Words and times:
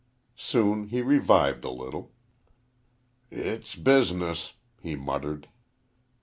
Soon 0.39 0.87
he 0.87 1.03
revived 1.03 1.63
a 1.63 1.69
little. 1.69 2.11
"It's 3.29 3.75
Business," 3.75 4.53
he 4.81 4.95
muttered. 4.95 5.47